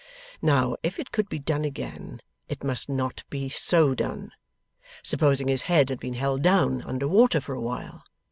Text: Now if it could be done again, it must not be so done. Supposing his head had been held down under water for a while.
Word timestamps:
Now 0.41 0.77
if 0.81 0.97
it 0.97 1.11
could 1.11 1.29
be 1.29 1.37
done 1.37 1.63
again, 1.63 2.21
it 2.49 2.63
must 2.63 2.89
not 2.89 3.23
be 3.29 3.49
so 3.49 3.93
done. 3.93 4.31
Supposing 5.03 5.47
his 5.47 5.61
head 5.69 5.89
had 5.91 5.99
been 5.99 6.15
held 6.15 6.41
down 6.41 6.81
under 6.81 7.07
water 7.07 7.39
for 7.39 7.53
a 7.53 7.61
while. 7.61 8.03